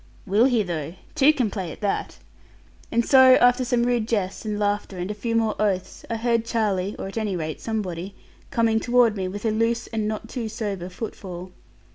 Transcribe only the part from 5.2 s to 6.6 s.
more oaths, I heard